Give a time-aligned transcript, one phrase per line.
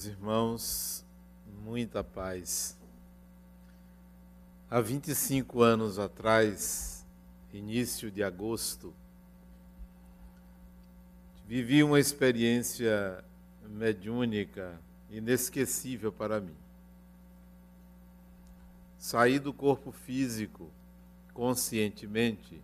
[0.00, 1.06] Meus irmãos,
[1.62, 2.74] muita paz.
[4.70, 7.06] Há 25 anos atrás,
[7.52, 8.94] início de agosto,
[11.46, 13.22] vivi uma experiência
[13.68, 14.80] mediúnica
[15.10, 16.56] inesquecível para mim.
[18.96, 20.70] Saí do corpo físico
[21.34, 22.62] conscientemente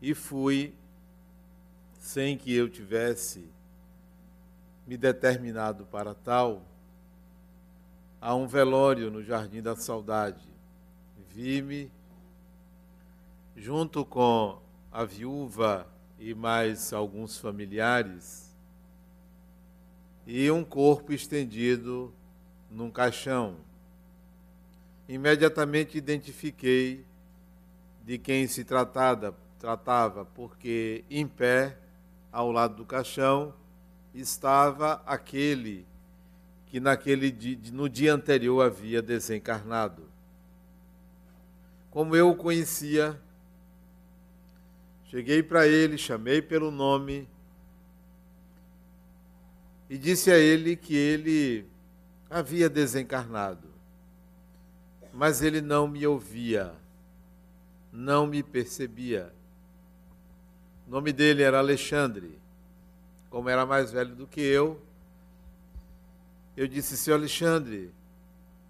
[0.00, 0.72] e fui,
[1.98, 3.55] sem que eu tivesse
[4.86, 6.62] me determinado para tal,
[8.20, 10.46] a um velório no Jardim da Saudade.
[11.34, 11.90] Vi-me
[13.56, 14.60] junto com
[14.92, 15.86] a viúva
[16.18, 18.54] e mais alguns familiares
[20.26, 22.12] e um corpo estendido
[22.70, 23.56] num caixão.
[25.08, 27.04] Imediatamente identifiquei
[28.04, 31.76] de quem se tratava, tratava, porque em pé,
[32.32, 33.54] ao lado do caixão,
[34.20, 35.86] estava aquele
[36.66, 40.08] que naquele dia, no dia anterior havia desencarnado.
[41.90, 43.20] Como eu o conhecia,
[45.06, 47.28] cheguei para ele, chamei pelo nome
[49.88, 51.66] e disse a ele que ele
[52.28, 53.68] havia desencarnado.
[55.12, 56.74] Mas ele não me ouvia,
[57.92, 59.32] não me percebia.
[60.86, 62.38] O nome dele era Alexandre
[63.36, 64.80] como era mais velho do que eu,
[66.56, 67.92] eu disse, seu Alexandre,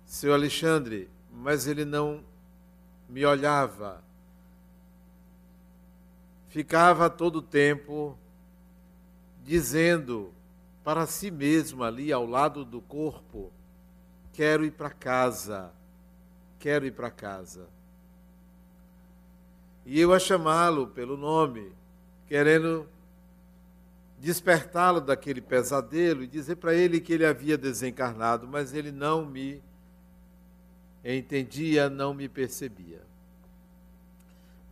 [0.04, 2.20] seu Alexandre, mas ele não
[3.08, 4.02] me olhava.
[6.48, 8.18] Ficava todo o tempo
[9.44, 10.32] dizendo
[10.82, 13.52] para si mesmo ali ao lado do corpo:
[14.32, 15.70] quero ir para casa,
[16.58, 17.68] quero ir para casa.
[19.84, 21.70] E eu a chamá-lo pelo nome,
[22.26, 22.95] querendo
[24.18, 29.62] despertá-lo daquele pesadelo e dizer para ele que ele havia desencarnado, mas ele não me
[31.04, 33.02] entendia, não me percebia.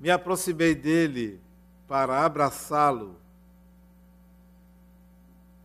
[0.01, 1.41] Me aproximei dele
[1.87, 3.17] para abraçá-lo.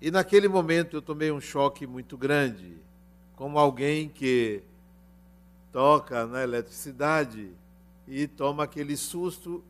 [0.02, 2.78] E naquele momento eu tomei um choque muito grande,
[3.36, 4.64] como alguém que
[5.72, 7.52] toca na eletricidade
[8.08, 9.64] e toma aquele susto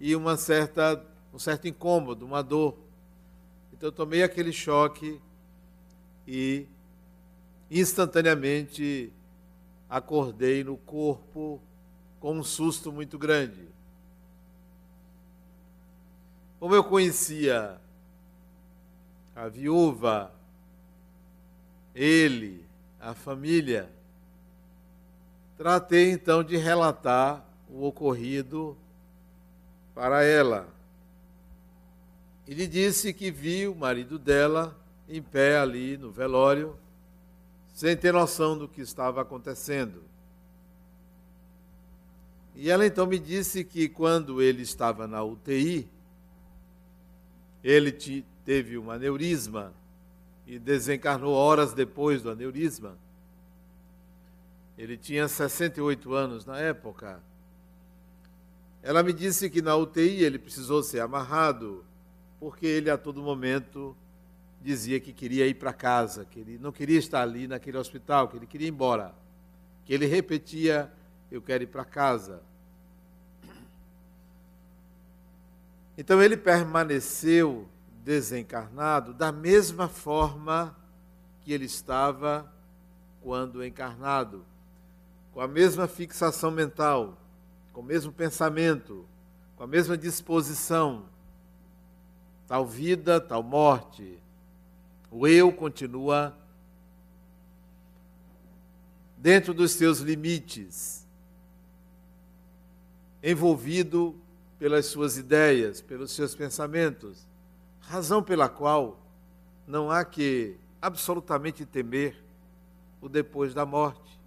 [0.00, 2.87] e uma certa, um certo incômodo, uma dor.
[3.78, 5.20] Então eu tomei aquele choque
[6.26, 6.66] e
[7.70, 9.12] instantaneamente
[9.88, 11.62] acordei no corpo
[12.18, 13.68] com um susto muito grande.
[16.58, 17.80] Como eu conhecia
[19.36, 20.32] a viúva,
[21.94, 22.66] ele,
[23.00, 23.88] a família,
[25.56, 28.76] tratei então de relatar o ocorrido
[29.94, 30.77] para ela.
[32.48, 34.74] Ele disse que viu o marido dela
[35.06, 36.78] em pé ali no velório,
[37.74, 40.02] sem ter noção do que estava acontecendo.
[42.54, 45.86] E ela então me disse que quando ele estava na UTI,
[47.62, 47.92] ele
[48.46, 49.74] teve um aneurisma
[50.46, 52.96] e desencarnou horas depois do aneurisma.
[54.78, 57.22] Ele tinha 68 anos na época.
[58.82, 61.84] Ela me disse que na UTI ele precisou ser amarrado
[62.38, 63.96] porque ele a todo momento
[64.60, 68.36] dizia que queria ir para casa, que ele não queria estar ali naquele hospital, que
[68.36, 69.14] ele queria ir embora.
[69.84, 70.92] Que ele repetia:
[71.30, 72.42] Eu quero ir para casa.
[75.96, 77.68] Então ele permaneceu
[78.04, 80.76] desencarnado da mesma forma
[81.40, 82.50] que ele estava
[83.20, 84.44] quando encarnado,
[85.32, 87.18] com a mesma fixação mental,
[87.72, 89.04] com o mesmo pensamento,
[89.56, 91.04] com a mesma disposição
[92.48, 94.18] tal vida, tal morte.
[95.10, 96.34] O eu continua
[99.16, 101.06] dentro dos seus limites,
[103.22, 104.18] envolvido
[104.58, 107.26] pelas suas ideias, pelos seus pensamentos,
[107.80, 108.98] razão pela qual
[109.66, 112.16] não há que absolutamente temer
[113.00, 114.18] o depois da morte.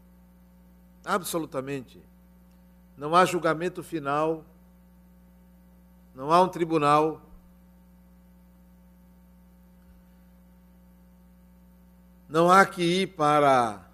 [1.03, 2.01] Absolutamente.
[2.97, 4.45] Não há julgamento final,
[6.13, 7.21] não há um tribunal
[12.31, 13.85] Não há que ir para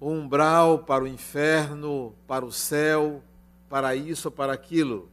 [0.00, 3.22] o umbral, para o inferno, para o céu,
[3.70, 5.08] para isso ou para aquilo.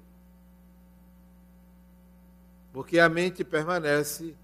[2.73, 4.35] Porque a mente permanece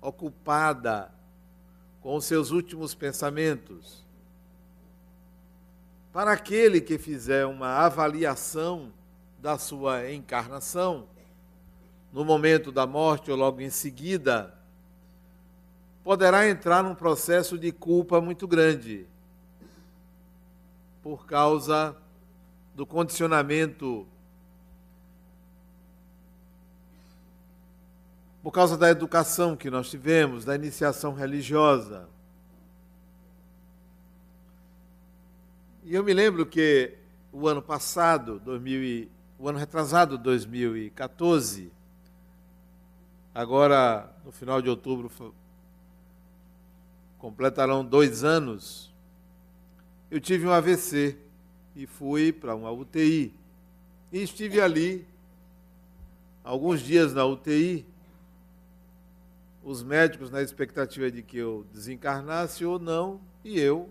[0.00, 1.12] ocupada
[2.02, 4.04] com os seus últimos pensamentos.
[6.12, 8.92] Para aquele que fizer uma avaliação
[9.38, 11.06] da sua encarnação,
[12.12, 14.55] no momento da morte ou logo em seguida,
[16.06, 19.08] poderá entrar num processo de culpa muito grande
[21.02, 21.96] por causa
[22.76, 24.06] do condicionamento,
[28.40, 32.08] por causa da educação que nós tivemos, da iniciação religiosa.
[35.82, 36.96] E eu me lembro que
[37.32, 39.08] o ano passado, 2000
[39.40, 41.72] o ano retrasado, 2014,
[43.34, 45.10] agora no final de outubro
[47.18, 48.94] completarão dois anos,
[50.10, 51.16] eu tive um AVC
[51.74, 53.34] e fui para uma UTI.
[54.12, 55.06] E estive ali
[56.44, 57.84] alguns dias na UTI,
[59.64, 63.88] os médicos na expectativa de que eu desencarnasse ou não, e eu,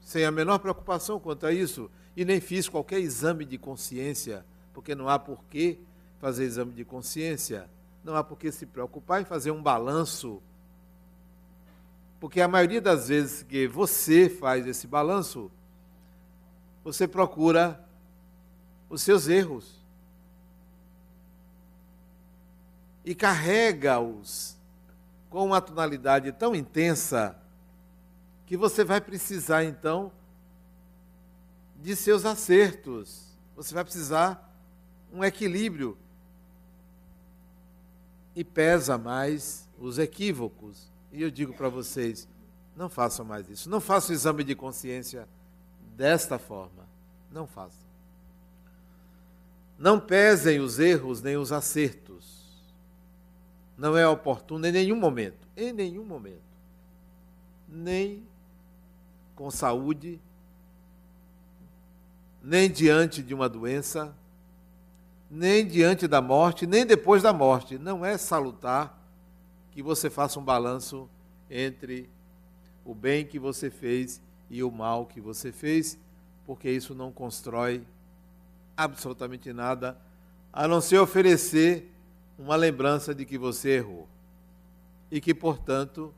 [0.00, 4.94] sem a menor preocupação quanto a isso, e nem fiz qualquer exame de consciência, porque
[4.94, 5.80] não há por que
[6.20, 7.68] fazer exame de consciência,
[8.04, 10.40] não há por que se preocupar em fazer um balanço.
[12.22, 15.50] Porque a maioria das vezes que você faz esse balanço,
[16.84, 17.84] você procura
[18.88, 19.84] os seus erros
[23.04, 24.56] e carrega-os
[25.28, 27.36] com uma tonalidade tão intensa
[28.46, 30.12] que você vai precisar então
[31.74, 33.34] de seus acertos.
[33.56, 34.48] Você vai precisar
[35.12, 35.98] um equilíbrio.
[38.32, 40.91] E pesa mais os equívocos.
[41.12, 42.26] E eu digo para vocês:
[42.76, 43.68] não façam mais isso.
[43.68, 45.28] Não façam exame de consciência
[45.96, 46.88] desta forma.
[47.30, 47.82] Não façam.
[49.78, 52.42] Não pesem os erros nem os acertos.
[53.76, 55.46] Não é oportuno em nenhum momento.
[55.56, 56.42] Em nenhum momento.
[57.68, 58.22] Nem
[59.34, 60.20] com saúde,
[62.42, 64.14] nem diante de uma doença,
[65.30, 67.78] nem diante da morte, nem depois da morte.
[67.78, 69.01] Não é salutar
[69.72, 71.08] que você faça um balanço
[71.50, 72.08] entre
[72.84, 74.20] o bem que você fez
[74.50, 75.98] e o mal que você fez,
[76.46, 77.82] porque isso não constrói
[78.76, 79.98] absolutamente nada,
[80.52, 81.90] a não ser oferecer
[82.38, 84.06] uma lembrança de que você errou.
[85.10, 86.12] E que, portanto,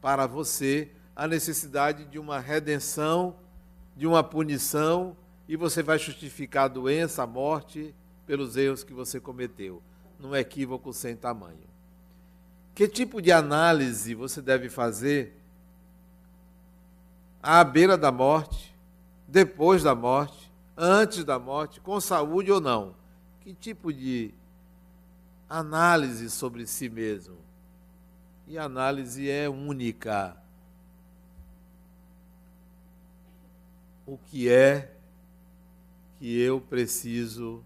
[0.00, 3.34] para você, a necessidade de uma redenção,
[3.96, 5.16] de uma punição
[5.48, 7.94] e você vai justificar a doença, a morte,
[8.26, 9.82] pelos erros que você cometeu,
[10.18, 11.69] num equívoco sem tamanho.
[12.80, 15.38] Que tipo de análise você deve fazer
[17.42, 18.74] à beira da morte,
[19.28, 22.94] depois da morte, antes da morte, com saúde ou não?
[23.42, 24.32] Que tipo de
[25.46, 27.36] análise sobre si mesmo?
[28.48, 30.34] E a análise é única.
[34.06, 34.90] O que é
[36.18, 37.62] que eu preciso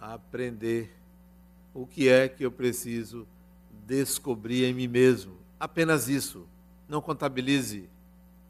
[0.00, 0.95] aprender,
[1.82, 3.26] o que é que eu preciso
[3.86, 5.36] descobrir em mim mesmo.
[5.58, 6.46] Apenas isso.
[6.88, 7.88] Não contabilize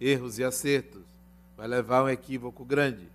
[0.01, 1.03] erros e acertos.
[1.57, 3.09] Vai levar um equívoco grande.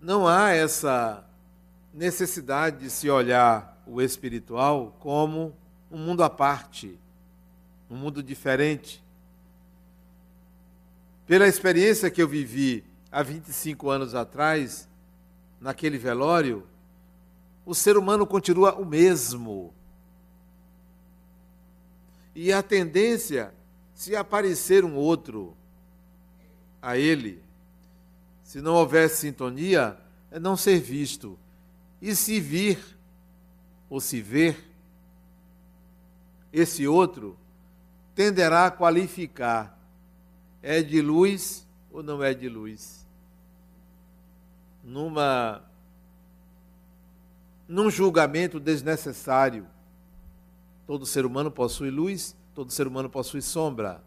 [0.00, 1.24] Não há essa
[1.92, 5.54] necessidade de se olhar o espiritual como
[5.90, 6.98] um mundo à parte,
[7.90, 9.02] um mundo diferente
[11.30, 14.88] pela experiência que eu vivi há 25 anos atrás,
[15.60, 16.66] naquele velório,
[17.66, 19.74] o ser humano continua o mesmo.
[22.34, 23.52] E a tendência,
[23.94, 25.56] se aparecer um outro
[26.80, 27.42] a ele,
[28.42, 29.98] se não houver sintonia,
[30.30, 31.38] é não ser visto.
[32.00, 32.78] E se vir,
[33.88, 34.70] ou se ver,
[36.52, 37.36] esse outro
[38.14, 39.78] tenderá a qualificar
[40.62, 42.99] é de luz ou não é de luz?
[44.82, 45.62] Numa
[47.70, 49.64] num julgamento desnecessário.
[50.88, 54.02] Todo ser humano possui luz, todo ser humano possui sombra.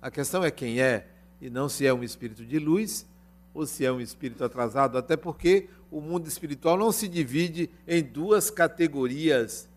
[0.00, 1.06] A questão é quem é,
[1.38, 3.06] e não se é um espírito de luz
[3.52, 8.02] ou se é um espírito atrasado, até porque o mundo espiritual não se divide em
[8.02, 9.68] duas categorias,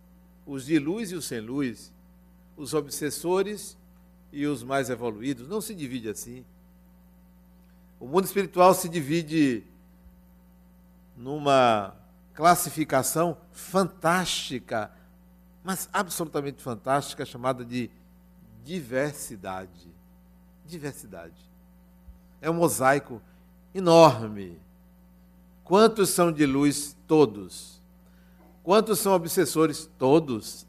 [0.46, 1.94] os de luz e os sem luz,
[2.56, 3.78] os obsessores
[4.32, 5.48] e os mais evoluídos.
[5.48, 6.46] Não se divide assim.
[8.00, 9.64] O mundo espiritual se divide
[11.20, 11.94] numa
[12.34, 14.90] classificação fantástica,
[15.62, 17.92] mas absolutamente fantástica, chamada de
[18.64, 19.94] diversidade.
[20.66, 21.36] Diversidade.
[22.42, 23.22] É um mosaico
[23.76, 24.58] enorme.
[25.66, 26.96] Quantos são de luz?
[27.06, 27.82] Todos.
[28.64, 29.92] Quantos são obsessores?
[29.98, 30.66] Todos.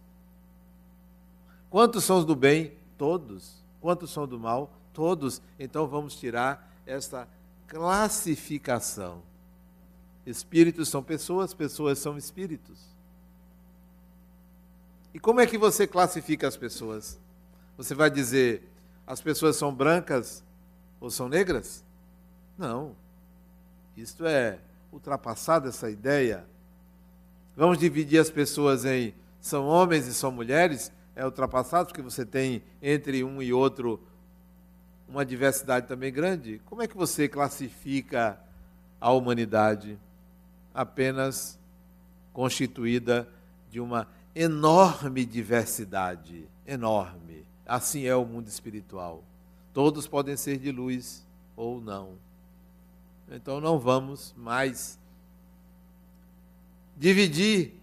[1.71, 2.77] Quantos são os do bem?
[2.99, 3.63] Todos.
[3.81, 4.73] Quantos são do mal?
[4.93, 5.41] Todos.
[5.61, 7.29] Então vamos tirar esta
[7.69, 9.30] classificação.
[10.27, 12.79] Espíritos são pessoas, pessoas são espíritos.
[15.13, 17.19] E como é que você classifica as pessoas?
[17.77, 18.69] Você vai dizer,
[19.07, 20.45] as pessoas são brancas
[21.01, 21.85] ou são negras?
[22.57, 22.95] Não.
[23.97, 24.61] Isto é
[24.93, 26.45] ultrapassada essa ideia.
[27.57, 30.93] Vamos dividir as pessoas em são homens e são mulheres?
[31.17, 34.01] É ultrapassado porque você tem entre um e outro
[35.09, 36.61] uma diversidade também grande.
[36.67, 38.39] Como é que você classifica
[39.01, 39.99] a humanidade
[40.75, 41.59] apenas
[42.33, 43.29] constituída
[43.71, 47.45] de uma enorme diversidade, enorme.
[47.67, 49.23] Assim é o mundo espiritual.
[49.73, 51.25] Todos podem ser de luz
[51.57, 52.15] ou não.
[53.31, 54.99] Então não vamos mais
[56.97, 57.75] dividir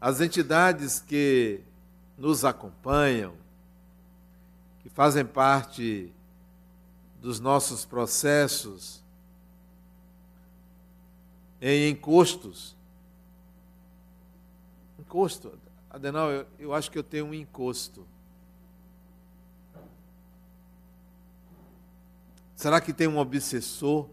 [0.00, 1.60] as entidades que
[2.16, 3.34] nos acompanham,
[4.82, 6.12] que fazem parte
[7.20, 9.02] dos nossos processos
[11.60, 12.76] em encostos.
[14.98, 15.52] Encosto.
[15.90, 18.06] Adenal, eu, eu acho que eu tenho um encosto.
[22.54, 24.08] Será que tem um obsessor?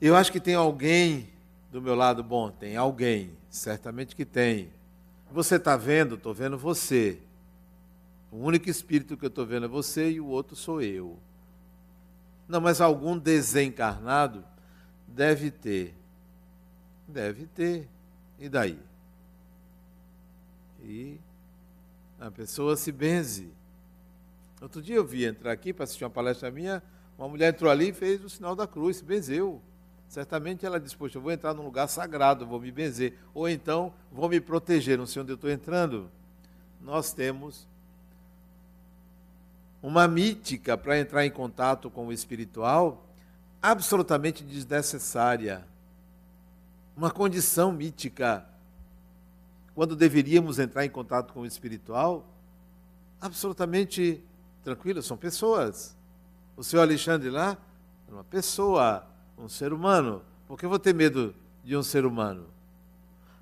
[0.00, 1.28] Eu acho que tem alguém
[1.70, 2.22] do meu lado.
[2.22, 4.70] Bom, tem alguém, certamente que tem.
[5.30, 6.16] Você está vendo?
[6.16, 7.18] Estou vendo você.
[8.30, 11.18] O único espírito que eu estou vendo é você e o outro sou eu.
[12.48, 14.44] Não, mas algum desencarnado
[15.06, 15.94] deve ter.
[17.06, 17.88] Deve ter.
[18.38, 18.78] E daí?
[20.82, 21.18] E
[22.20, 23.52] a pessoa se benze.
[24.60, 26.82] Outro dia eu vi entrar aqui para assistir uma palestra minha,
[27.18, 29.60] uma mulher entrou ali e fez o sinal da cruz, se benzeu.
[30.08, 33.14] Certamente ela disse, poxa, eu vou entrar num lugar sagrado, vou me benzer.
[33.34, 36.10] Ou então, vou me proteger, não sei onde eu estou entrando.
[36.80, 37.66] Nós temos
[39.82, 43.03] uma mítica para entrar em contato com o espiritual
[43.64, 45.66] absolutamente desnecessária.
[46.94, 48.44] Uma condição mítica.
[49.74, 52.26] Quando deveríamos entrar em contato com o espiritual,
[53.18, 54.22] absolutamente
[54.62, 55.96] tranquilo, são pessoas.
[56.54, 57.56] O senhor Alexandre lá
[58.06, 59.06] é uma pessoa,
[59.38, 60.22] um ser humano.
[60.46, 62.46] Por que eu vou ter medo de um ser humano?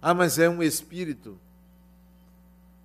[0.00, 1.36] Ah, mas é um espírito.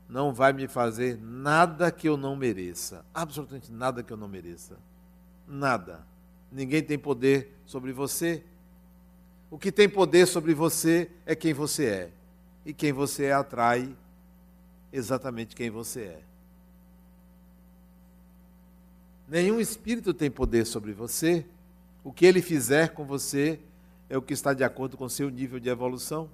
[0.10, 3.06] Não vai me fazer nada que eu não mereça.
[3.14, 4.76] Absolutamente nada que eu não mereça.
[5.48, 6.17] Nada.
[6.52, 8.44] Ninguém tem poder sobre você.
[9.50, 12.12] O que tem poder sobre você é quem você é.
[12.66, 13.96] E quem você é atrai
[14.92, 16.22] exatamente quem você é.
[19.28, 21.46] Nenhum espírito tem poder sobre você.
[22.04, 23.60] O que ele fizer com você
[24.10, 26.30] é o que está de acordo com seu nível de evolução.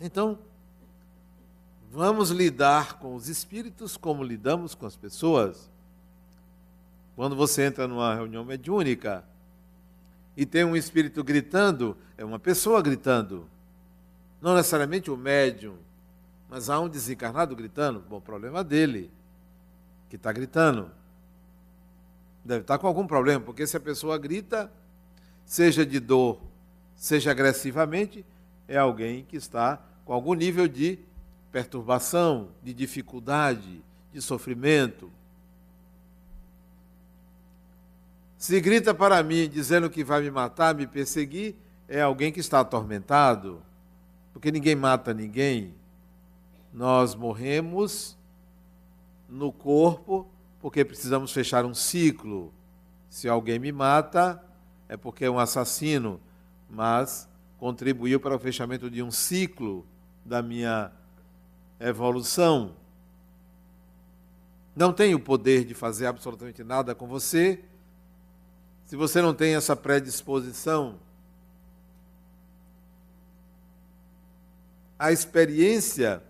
[0.00, 0.38] Então,
[1.90, 5.68] vamos lidar com os espíritos como lidamos com as pessoas.
[7.16, 9.24] Quando você entra numa reunião mediúnica
[10.36, 13.48] e tem um espírito gritando, é uma pessoa gritando.
[14.40, 15.76] Não necessariamente o médium,
[16.48, 18.04] mas há um desencarnado gritando.
[18.06, 19.10] Bom, problema dele,
[20.10, 20.90] que está gritando.
[22.44, 24.70] Deve estar com algum problema, porque se a pessoa grita,
[25.46, 26.38] seja de dor,
[26.94, 28.24] seja agressivamente,
[28.68, 30.98] é alguém que está com algum nível de
[31.50, 33.82] perturbação, de dificuldade,
[34.12, 35.10] de sofrimento.
[38.46, 41.56] Se grita para mim dizendo que vai me matar, me perseguir,
[41.88, 43.60] é alguém que está atormentado,
[44.32, 45.74] porque ninguém mata ninguém.
[46.72, 48.16] Nós morremos
[49.28, 50.28] no corpo
[50.60, 52.54] porque precisamos fechar um ciclo.
[53.10, 54.40] Se alguém me mata,
[54.88, 56.20] é porque é um assassino,
[56.70, 59.84] mas contribuiu para o fechamento de um ciclo
[60.24, 60.92] da minha
[61.80, 62.76] evolução.
[64.76, 67.64] Não tenho o poder de fazer absolutamente nada com você,
[68.86, 70.98] se você não tem essa predisposição,
[74.98, 76.22] a experiência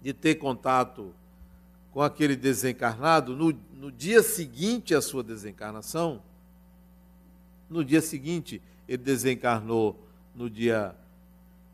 [0.00, 1.12] de ter contato
[1.92, 6.22] com aquele desencarnado no, no dia seguinte à sua desencarnação,
[7.68, 9.98] no dia seguinte, ele desencarnou
[10.32, 10.94] no dia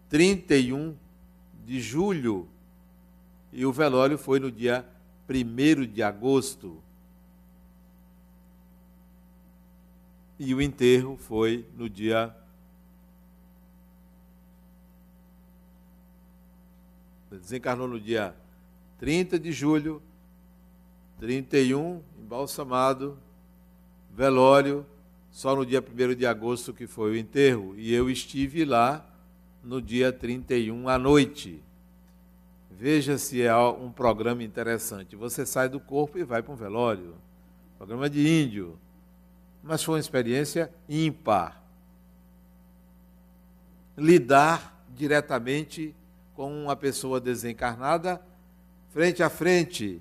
[0.09, 0.97] 31
[1.67, 2.49] de julho
[3.53, 4.87] e o velório foi no dia
[5.29, 6.83] 1 de agosto.
[10.45, 12.35] E o enterro foi no dia
[17.31, 18.35] desencarnou no dia
[18.99, 20.03] 30 de julho,
[21.21, 23.17] 31 embalsamado,
[24.13, 24.85] velório
[25.31, 29.09] só no dia 1 de agosto que foi o enterro, e eu estive lá
[29.63, 31.63] no dia 31 à noite.
[32.69, 35.15] Veja se é um programa interessante.
[35.15, 37.15] Você sai do corpo e vai para um velório.
[37.79, 38.77] Programa de índio
[39.63, 41.61] mas foi uma experiência ímpar.
[43.97, 45.95] lidar diretamente
[46.35, 48.21] com uma pessoa desencarnada,
[48.89, 50.01] frente a frente,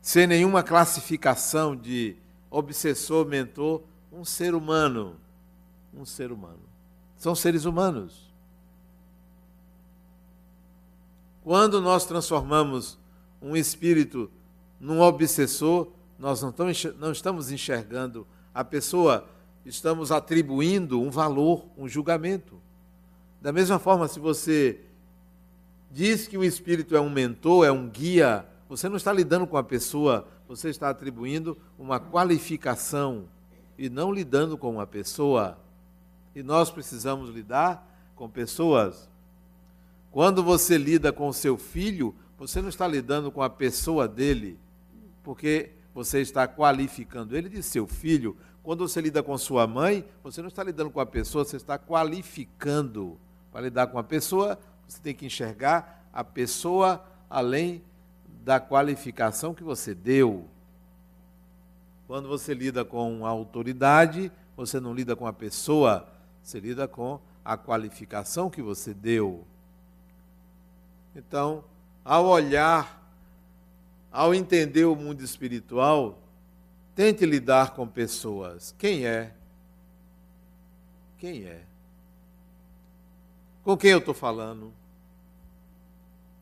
[0.00, 2.16] sem nenhuma classificação de
[2.50, 5.16] obsessor, mentor, um ser humano.
[5.92, 6.60] Um ser humano.
[7.16, 8.32] São seres humanos.
[11.42, 12.98] Quando nós transformamos
[13.40, 14.30] um espírito
[14.80, 15.88] num obsessor,
[16.24, 16.40] nós
[16.98, 19.28] não estamos enxergando a pessoa,
[19.62, 22.58] estamos atribuindo um valor, um julgamento.
[23.42, 24.80] Da mesma forma, se você
[25.90, 29.58] diz que o espírito é um mentor, é um guia, você não está lidando com
[29.58, 33.28] a pessoa, você está atribuindo uma qualificação
[33.76, 35.58] e não lidando com uma pessoa.
[36.34, 39.10] E nós precisamos lidar com pessoas.
[40.10, 44.58] Quando você lida com o seu filho, você não está lidando com a pessoa dele,
[45.22, 48.36] porque você está qualificando ele de seu filho.
[48.62, 51.78] Quando você lida com sua mãe, você não está lidando com a pessoa, você está
[51.78, 53.18] qualificando.
[53.52, 54.58] Para lidar com a pessoa,
[54.88, 57.82] você tem que enxergar a pessoa além
[58.42, 60.48] da qualificação que você deu.
[62.06, 66.08] Quando você lida com a autoridade, você não lida com a pessoa,
[66.42, 69.44] você lida com a qualificação que você deu.
[71.14, 71.64] Então,
[72.04, 73.03] ao olhar,
[74.14, 76.22] ao entender o mundo espiritual,
[76.94, 78.72] tente lidar com pessoas.
[78.78, 79.34] Quem é?
[81.18, 81.64] Quem é?
[83.64, 84.72] Com quem eu estou falando?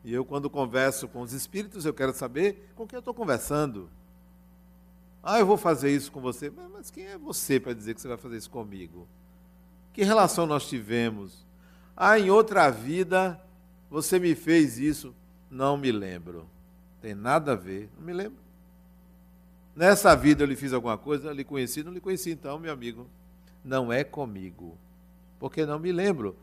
[0.03, 3.89] E eu, quando converso com os espíritos, eu quero saber com quem eu estou conversando.
[5.23, 6.51] Ah, eu vou fazer isso com você.
[6.51, 9.07] Mas quem é você para dizer que você vai fazer isso comigo?
[9.93, 11.43] Que relação nós tivemos?
[11.97, 13.41] Ah, em outra vida
[13.89, 15.15] você me fez isso.
[15.49, 16.52] Não me lembro.
[17.03, 17.89] Tem nada a ver.
[17.97, 18.39] Não me lembro.
[19.75, 22.71] Nessa vida eu lhe fiz alguma coisa, eu lhe conheci, não lhe conheci então, meu
[22.71, 23.09] amigo.
[23.61, 24.77] Não é comigo.
[25.37, 26.33] Porque não me lembro.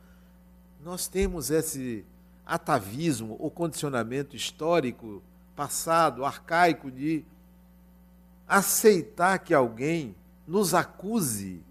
[0.84, 2.04] Nós temos esse
[2.44, 5.22] atavismo ou condicionamento histórico,
[5.56, 7.24] passado, arcaico de
[8.46, 10.14] aceitar que alguém
[10.46, 11.62] nos acuse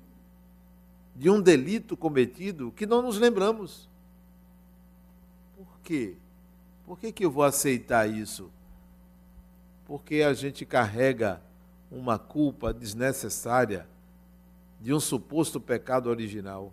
[1.15, 3.87] de um delito cometido que não nos lembramos.
[5.55, 6.15] Por quê?
[6.87, 8.49] Por que, que eu vou aceitar isso?
[9.89, 11.41] Porque a gente carrega
[11.91, 13.87] uma culpa desnecessária
[14.79, 16.71] de um suposto pecado original.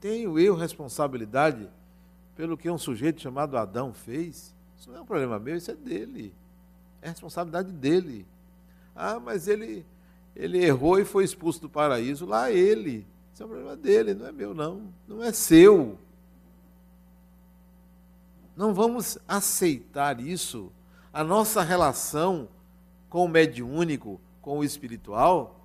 [0.00, 1.68] Tenho eu responsabilidade
[2.34, 4.54] pelo que um sujeito chamado Adão fez?
[4.78, 6.32] Isso não é um problema meu, isso é dele.
[7.02, 8.24] É responsabilidade dele.
[8.96, 9.84] Ah, mas ele,
[10.34, 12.24] ele errou e foi expulso do paraíso.
[12.24, 13.06] Lá ele.
[13.34, 14.90] Isso é um problema dele, não é meu, não.
[15.06, 15.98] Não é seu.
[18.58, 20.70] Não vamos aceitar isso.
[21.10, 22.46] A nossa relação
[23.08, 25.64] com o mediúnico, com o espiritual,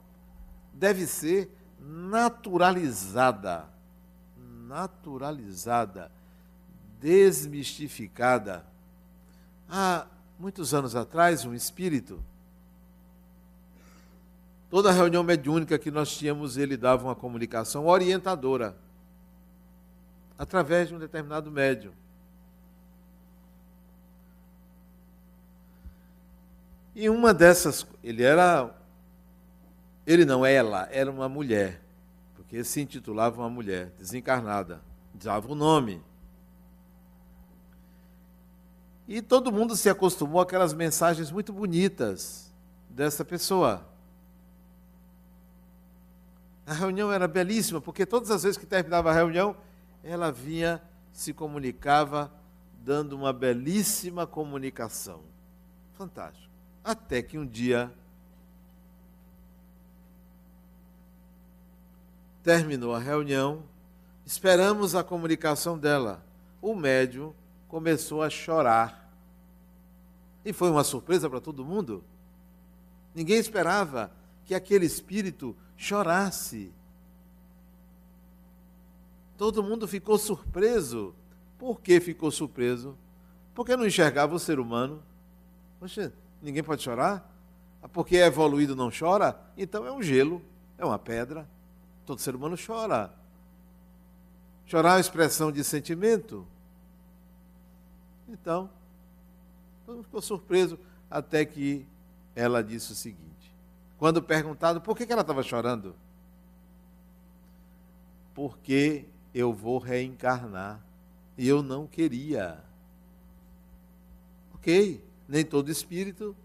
[0.73, 3.73] deve ser naturalizada
[4.73, 6.11] naturalizada,
[6.99, 8.65] desmistificada.
[9.69, 10.07] Há
[10.39, 12.19] muitos anos atrás, um espírito,
[14.69, 18.75] toda reunião mediúnica que nós tínhamos, ele dava uma comunicação orientadora,
[20.37, 21.93] através de um determinado médium.
[26.95, 28.73] E uma dessas, ele era,
[30.05, 31.83] ele não, ela, era uma mulher
[32.53, 34.79] que se intitulava uma mulher desencarnada,
[35.11, 36.03] dava o nome.
[39.07, 42.53] E todo mundo se acostumou àquelas mensagens muito bonitas
[42.87, 43.83] dessa pessoa.
[46.63, 49.57] A reunião era belíssima, porque todas as vezes que terminava a reunião,
[50.03, 50.79] ela vinha,
[51.11, 52.31] se comunicava,
[52.83, 55.21] dando uma belíssima comunicação.
[55.93, 56.52] Fantástico.
[56.83, 57.93] Até que um dia
[62.43, 63.63] Terminou a reunião,
[64.25, 66.21] esperamos a comunicação dela.
[66.61, 67.33] O médium
[67.69, 69.09] começou a chorar.
[70.43, 72.03] E foi uma surpresa para todo mundo.
[73.15, 74.11] Ninguém esperava
[74.43, 76.73] que aquele espírito chorasse.
[79.37, 81.15] Todo mundo ficou surpreso.
[81.57, 82.97] Por que ficou surpreso?
[83.55, 85.01] Porque não enxergava o ser humano.
[85.79, 86.11] Poxa,
[86.43, 87.29] ninguém pode chorar?
[87.81, 89.39] Ah, porque é evoluído não chora?
[89.57, 90.41] Então é um gelo,
[90.77, 91.47] é uma pedra.
[92.05, 93.13] Todo ser humano chora.
[94.65, 96.45] Chorar é uma expressão de sentimento.
[98.27, 98.69] Então,
[99.85, 100.77] todo mundo ficou surpreso
[101.09, 101.85] até que
[102.35, 103.53] ela disse o seguinte:
[103.97, 105.95] quando perguntado por que ela estava chorando,
[108.33, 110.81] porque eu vou reencarnar
[111.37, 112.63] e eu não queria.
[114.55, 116.35] Ok, nem todo espírito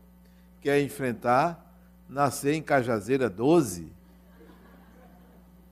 [0.62, 1.62] quer enfrentar
[2.09, 3.92] nascer em Cajazeira 12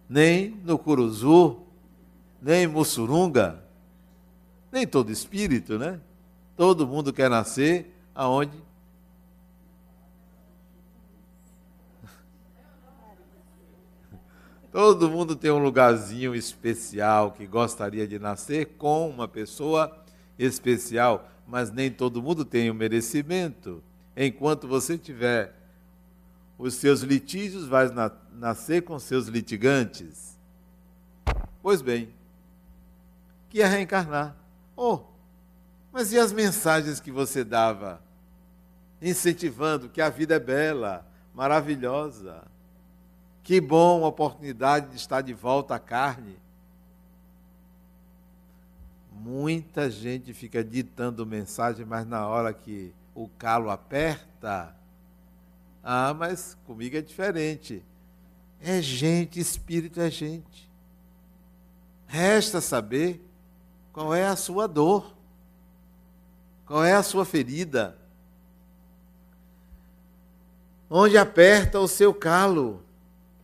[0.07, 1.63] nem no Curuzu,
[2.43, 3.65] nem em Mussurunga,
[4.71, 5.99] nem todo espírito, né?
[6.59, 8.63] Todo mundo quer nascer aonde?
[14.71, 20.05] Todo mundo tem um lugarzinho especial que gostaria de nascer com uma pessoa
[20.39, 23.83] especial, mas nem todo mundo tem o merecimento.
[24.17, 25.55] Enquanto você tiver
[26.59, 30.39] os seus litígios, vai na nascer com seus litigantes.
[31.63, 32.11] Pois bem,
[33.49, 34.37] que é reencarnar.
[34.77, 35.01] Oh,
[35.91, 38.01] mas e as mensagens que você dava?
[39.01, 42.45] Incentivando que a vida é bela, maravilhosa.
[43.43, 46.37] Que bom a oportunidade de estar de volta à carne.
[49.19, 54.77] Muita gente fica ditando mensagem, mas na hora que o calo aperta,
[55.83, 57.83] ah, mas comigo é diferente.
[58.61, 60.71] É gente, espírito é gente.
[62.07, 63.25] Resta saber
[63.93, 65.17] qual é a sua dor,
[66.67, 67.97] qual é a sua ferida,
[70.91, 72.83] onde aperta o seu calo.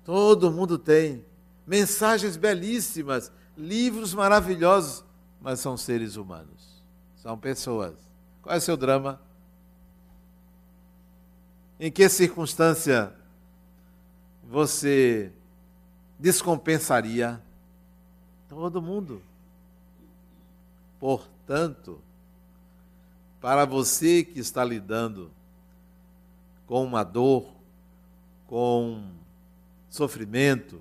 [0.04, 1.24] Todo mundo tem
[1.66, 5.04] mensagens belíssimas, livros maravilhosos,
[5.42, 6.80] mas são seres humanos,
[7.16, 7.94] são pessoas.
[8.40, 9.20] Qual é o seu drama?
[11.80, 13.12] Em que circunstância
[14.44, 15.32] você
[16.16, 17.42] descompensaria
[18.48, 19.20] todo mundo.
[21.00, 22.00] Portanto,
[23.40, 25.32] para você que está lidando
[26.68, 27.52] com uma dor,
[28.46, 29.10] com
[29.90, 30.80] sofrimento,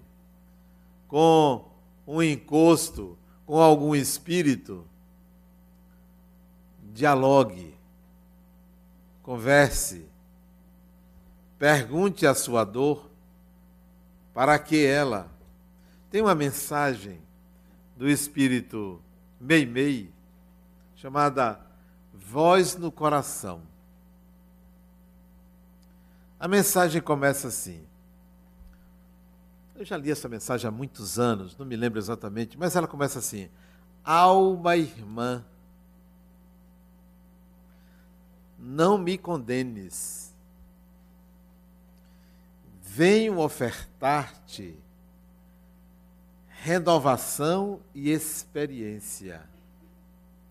[1.08, 1.65] com
[2.06, 3.17] um encosto,
[3.52, 4.88] com algum espírito,
[6.94, 7.76] dialogue,
[9.22, 10.08] converse,
[11.60, 13.12] pergunte a sua dor
[14.34, 15.30] para que ela
[16.10, 17.22] tem uma mensagem
[17.98, 19.02] do espírito
[19.38, 20.10] Meimei
[20.96, 21.60] chamada
[22.14, 23.64] Voz no Coração.
[26.40, 27.86] A mensagem começa assim.
[29.82, 33.17] Eu já li essa mensagem há muitos anos, não me lembro exatamente, mas ela começa
[33.17, 33.50] assim:
[34.04, 35.44] Alma irmã,
[38.60, 40.32] não me condenes
[42.84, 44.78] venho ofertar-te
[46.48, 49.41] renovação e experiência.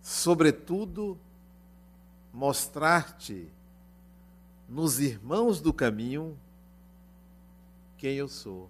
[0.03, 1.17] Sobretudo,
[2.33, 3.49] mostrar-te
[4.69, 6.37] nos irmãos do caminho
[7.97, 8.69] quem eu sou.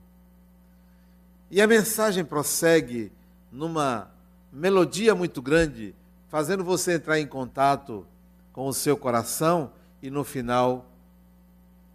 [1.51, 3.11] E a mensagem prossegue
[3.51, 4.09] numa
[4.53, 5.95] melodia muito grande,
[6.29, 8.07] fazendo você entrar em contato
[8.53, 10.87] com o seu coração e no final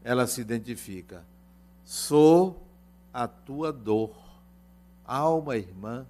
[0.04, 1.24] ela se identifica.
[1.86, 2.62] Sou
[3.13, 4.13] a tua dor,
[5.06, 6.06] alma irmã.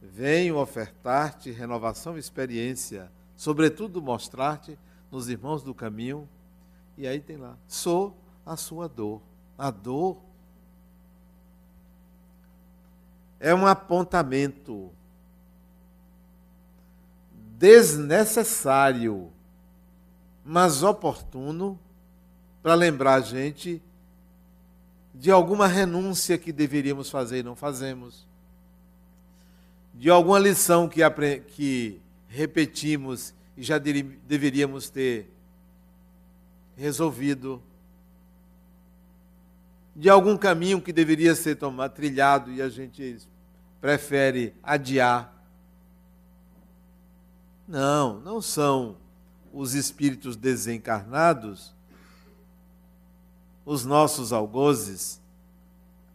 [0.00, 4.78] Venho ofertar-te renovação e experiência, sobretudo mostrar-te
[5.10, 6.26] nos irmãos do caminho.
[6.96, 9.20] E aí tem lá, sou a sua dor.
[9.58, 10.27] A dor
[13.40, 14.90] é um apontamento
[17.58, 19.32] desnecessário,
[20.44, 21.78] mas oportuno
[22.62, 23.82] para lembrar a gente
[25.14, 28.26] de alguma renúncia que deveríamos fazer e não fazemos,
[29.94, 31.00] de alguma lição que,
[31.48, 35.28] que repetimos e já deveríamos ter
[36.76, 37.60] resolvido,
[39.98, 43.18] de algum caminho que deveria ser tomado, trilhado e a gente
[43.80, 45.34] prefere adiar.
[47.66, 48.96] Não, não são
[49.52, 51.76] os espíritos desencarnados
[53.68, 55.20] os nossos algozes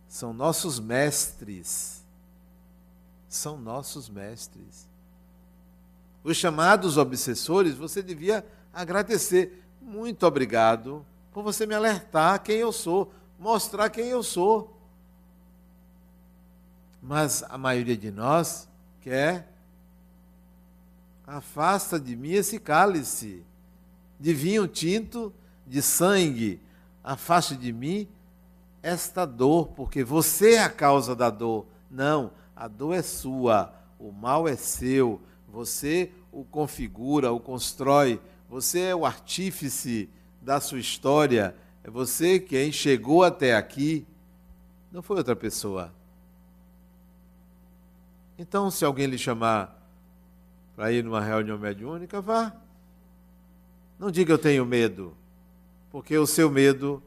[0.10, 2.04] são nossos mestres.
[3.30, 4.90] São nossos mestres.
[6.24, 8.44] Os chamados obsessores, você devia
[8.74, 9.64] agradecer.
[9.80, 13.14] Muito obrigado por você me alertar quem eu sou,
[13.44, 14.74] mostrar quem eu sou.
[17.02, 18.70] Mas a maioria de nós
[19.02, 19.50] quer
[21.28, 23.44] afasta de mim esse cálice
[24.18, 25.34] de vinho tinto,
[25.68, 26.62] de sangue,
[27.04, 28.08] afaste de mim
[28.82, 31.66] esta dor, porque você é a causa da dor.
[31.92, 38.80] Não, a dor é sua, o mal é seu, você o configura, o constrói, você
[38.80, 40.10] é o artífice
[40.42, 44.06] da sua história, é você quem chegou até aqui,
[44.92, 45.94] não foi outra pessoa.
[48.38, 49.80] Então, se alguém lhe chamar
[50.76, 52.54] para ir numa reunião mediúnica, vá.
[54.00, 55.16] Não diga eu tenho medo
[55.94, 57.04] porque o seu medo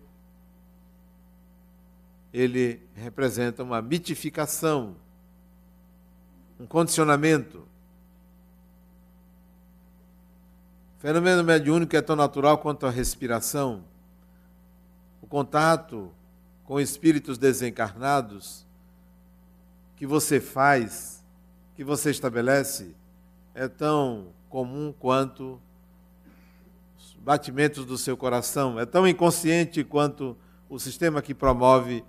[2.32, 4.94] ele representa uma mitificação,
[6.60, 7.66] um condicionamento.
[10.96, 13.82] O fenômeno mediúnico é tão natural quanto a respiração.
[15.26, 16.12] O contato
[16.62, 18.64] com espíritos desencarnados
[19.96, 21.20] que você faz,
[21.74, 22.94] que você estabelece,
[23.52, 25.60] é tão comum quanto
[26.96, 30.36] os batimentos do seu coração, é tão inconsciente quanto
[30.68, 32.04] o sistema que promove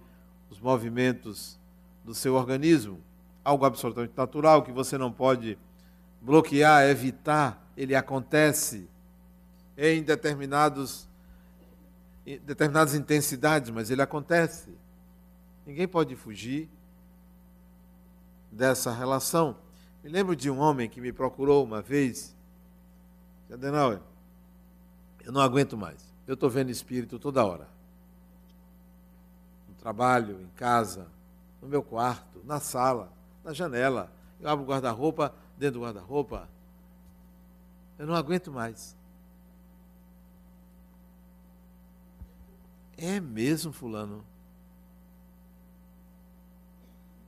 [0.51, 1.60] os movimentos
[2.06, 2.99] do seu organismo.
[3.43, 5.58] Algo absolutamente natural que você não pode
[6.21, 8.88] bloquear, evitar, ele acontece
[9.75, 11.07] em determinados,
[12.36, 14.70] determinadas intensidades, mas ele acontece.
[15.66, 16.70] Ninguém pode fugir
[18.52, 19.56] dessa relação.
[20.04, 22.36] Me lembro de um homem que me procurou uma vez.
[23.50, 24.02] Adenauer,
[25.24, 26.06] eu não aguento mais.
[26.28, 27.70] Eu estou vendo espírito toda hora.
[29.70, 31.08] No trabalho, em casa,
[31.62, 33.10] no meu quarto, na sala,
[33.42, 34.12] na janela.
[34.42, 36.50] Eu abro o guarda-roupa, dentro do guarda-roupa.
[37.98, 38.97] Eu não aguento mais.
[42.98, 44.26] É mesmo, fulano?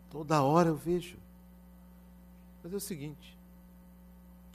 [0.10, 1.18] Toda hora eu vejo.
[2.64, 3.38] Mas é o seguinte.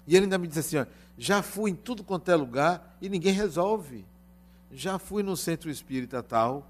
[0.07, 3.09] E ele ainda me disse assim: ó, já fui em tudo quanto é lugar e
[3.09, 4.05] ninguém resolve.
[4.73, 6.67] Já fui no centro espírita tal.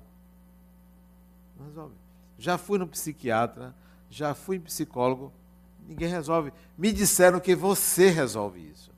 [1.58, 1.94] Não resolve.
[2.38, 3.74] Já fui no psiquiatra,
[4.10, 5.32] já fui em psicólogo,
[5.88, 6.52] ninguém resolve.
[6.76, 8.90] Me disseram que você resolve isso.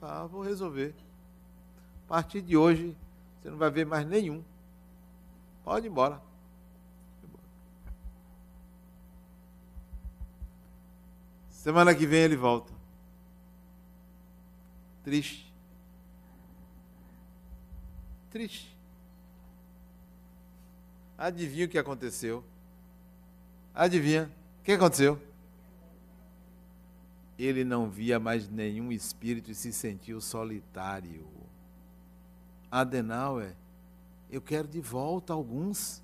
[0.00, 0.94] Ah, vou resolver.
[2.04, 2.96] A partir de hoje,
[3.40, 4.44] você não vai ver mais nenhum.
[5.66, 6.22] Pode ir embora.
[11.50, 12.72] Semana que vem ele volta.
[15.02, 15.52] Triste.
[18.30, 18.78] Triste.
[21.18, 22.44] Adivinha o que aconteceu?
[23.74, 24.30] Adivinha?
[24.60, 25.20] O que aconteceu?
[27.36, 31.26] Ele não via mais nenhum espírito e se sentiu solitário.
[32.70, 33.56] Adenauer,
[34.30, 36.02] eu quero de volta alguns.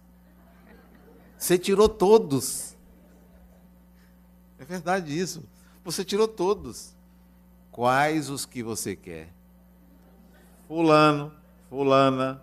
[1.36, 2.76] Você tirou todos.
[4.58, 5.42] É verdade isso.
[5.84, 6.94] Você tirou todos.
[7.70, 9.32] Quais os que você quer?
[10.68, 11.32] Fulano,
[11.68, 12.42] fulana.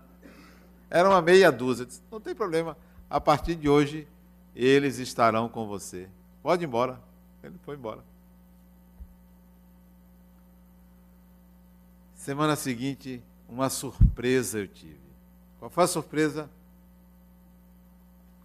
[0.89, 1.85] Era uma meia dúzia.
[1.85, 2.75] Disse, não tem problema.
[3.09, 4.07] A partir de hoje,
[4.55, 6.09] eles estarão com você.
[6.43, 7.01] Pode ir embora.
[7.41, 8.03] Ele foi embora.
[12.15, 14.98] Semana seguinte, uma surpresa eu tive.
[15.59, 16.49] Qual foi a surpresa?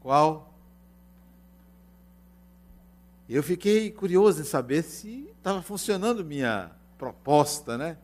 [0.00, 0.52] Qual?
[3.28, 7.96] Eu fiquei curioso em saber se estava funcionando minha proposta, né?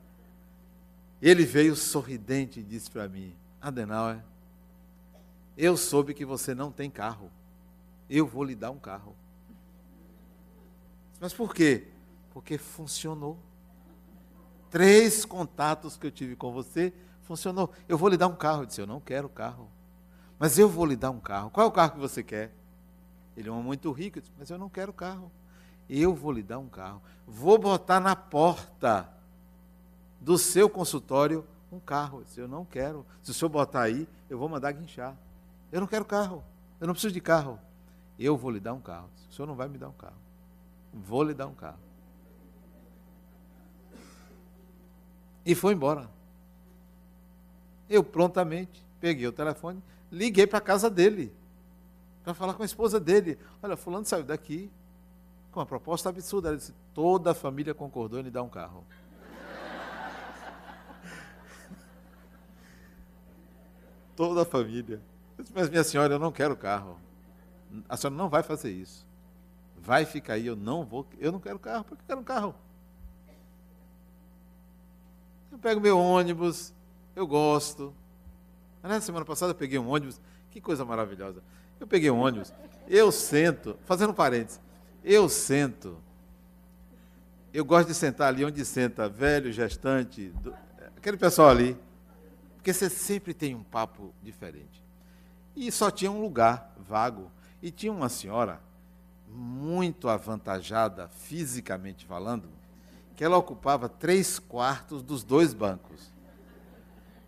[1.20, 4.24] Ele veio sorridente e disse para mim: Adenauer,
[5.58, 7.30] eu soube que você não tem carro.
[8.08, 9.14] Eu vou lhe dar um carro.
[11.20, 11.88] Mas por quê?
[12.32, 13.36] Porque funcionou.
[14.70, 16.94] Três contatos que eu tive com você
[17.30, 17.70] funcionou.
[17.88, 18.62] Eu vou lhe dar um carro.
[18.62, 19.68] Eu disse: Eu não quero carro.
[20.38, 21.50] Mas eu vou lhe dar um carro.
[21.50, 22.52] Qual é o carro que você quer?
[23.36, 25.30] Ele é um muito rico, eu disse, mas eu não quero carro.
[25.88, 27.00] Eu vou lhe dar um carro.
[27.26, 29.08] Vou botar na porta
[30.20, 32.20] do seu consultório um carro.
[32.20, 33.06] Eu, disse, eu não quero.
[33.22, 35.16] Se o senhor botar aí, eu vou mandar guinchar.
[35.70, 36.42] Eu não quero carro.
[36.80, 37.58] Eu não preciso de carro.
[38.18, 39.08] Eu vou lhe dar um carro.
[39.30, 40.18] O senhor não vai me dar um carro.
[40.92, 41.78] Vou lhe dar um carro.
[45.44, 46.08] E foi embora.
[47.90, 51.30] Eu prontamente peguei o telefone, liguei para a casa dele
[52.22, 53.38] para falar com a esposa dele.
[53.62, 54.70] Olha, fulano saiu daqui
[55.50, 56.48] com uma proposta absurda.
[56.50, 58.84] Ele disse, toda a família concordou em lhe dar um carro.
[64.14, 65.00] toda a família.
[65.38, 66.98] Disse, Mas minha senhora, eu não quero carro.
[67.88, 69.08] A senhora não vai fazer isso.
[69.76, 71.06] Vai ficar aí, eu não vou.
[71.18, 72.54] Eu não quero carro, porque eu quero um carro.
[75.50, 76.72] Eu pego meu ônibus,
[77.20, 77.94] eu gosto.
[78.82, 81.42] Na semana passada eu peguei um ônibus, que coisa maravilhosa.
[81.78, 82.52] Eu peguei um ônibus,
[82.88, 84.60] eu sento, fazendo um parênteses,
[85.04, 85.96] eu sento,
[87.52, 90.54] eu gosto de sentar ali onde senta velho, gestante, do,
[90.96, 91.76] aquele pessoal ali,
[92.56, 94.84] porque você sempre tem um papo diferente.
[95.56, 97.30] E só tinha um lugar vago,
[97.62, 98.60] e tinha uma senhora
[99.28, 102.48] muito avantajada, fisicamente falando,
[103.14, 106.10] que ela ocupava três quartos dos dois bancos.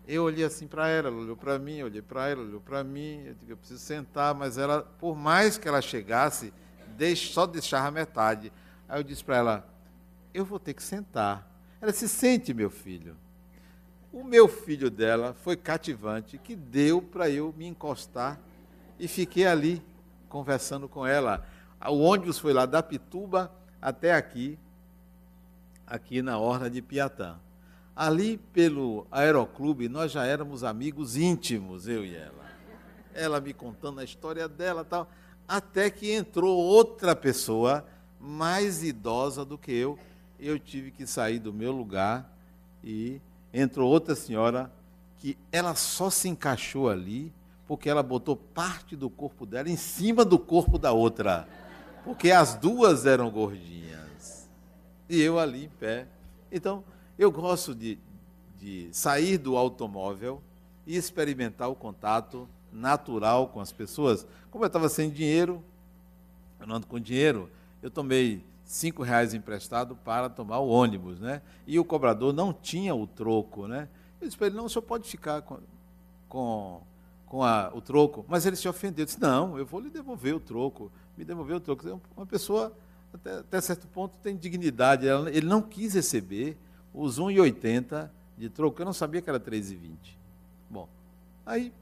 [0.05, 3.23] Eu olhei assim para ela, ela olhou para mim, olhei para ela, olhou para mim,
[3.25, 6.53] eu digo, eu preciso sentar, mas ela, por mais que ela chegasse,
[7.15, 8.51] só deixava metade.
[8.87, 9.69] Aí eu disse para ela,
[10.33, 11.49] eu vou ter que sentar.
[11.79, 13.15] Ela se sente, meu filho.
[14.11, 18.39] O meu filho dela foi cativante, que deu para eu me encostar
[18.99, 19.81] e fiquei ali
[20.29, 21.45] conversando com ela.
[21.87, 24.59] O ônibus foi lá da Pituba até aqui,
[25.87, 27.37] aqui na Orla de Piatã.
[27.95, 32.43] Ali pelo Aeroclube, nós já éramos amigos íntimos, eu e ela.
[33.13, 35.07] Ela me contando a história dela tal.
[35.47, 37.85] Até que entrou outra pessoa,
[38.19, 39.99] mais idosa do que eu.
[40.39, 42.29] Eu tive que sair do meu lugar
[42.83, 43.21] e
[43.53, 44.71] entrou outra senhora
[45.19, 47.31] que ela só se encaixou ali
[47.67, 51.47] porque ela botou parte do corpo dela em cima do corpo da outra.
[52.03, 54.49] Porque as duas eram gordinhas.
[55.07, 56.07] E eu ali em pé.
[56.51, 56.83] Então,
[57.23, 57.97] eu gosto de,
[58.59, 60.41] de sair do automóvel
[60.85, 64.25] e experimentar o contato natural com as pessoas.
[64.51, 65.63] Como eu estava sem dinheiro,
[66.59, 67.49] eu não ando com dinheiro,
[67.81, 71.41] eu tomei cinco reais emprestado para tomar o ônibus, né?
[71.67, 73.87] E o cobrador não tinha o troco, né?
[74.19, 75.59] Eu disse para ele, não, o senhor pode ficar com,
[76.29, 76.81] com,
[77.25, 78.25] com a, o troco.
[78.27, 79.03] Mas ele se ofendeu.
[79.03, 80.91] Eu disse, não, eu vou lhe devolver o troco.
[81.17, 82.01] Me devolver o troco.
[82.15, 82.75] Uma pessoa,
[83.13, 85.05] até, até certo ponto, tem dignidade.
[85.05, 86.57] Ele não quis receber
[86.93, 88.81] os 1,80 de troco.
[88.81, 89.97] Eu não sabia que era 3,20.
[90.69, 90.87] Bom,
[91.45, 91.73] aí,